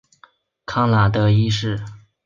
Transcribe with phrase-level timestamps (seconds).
[0.65, 1.79] 康拉德一世。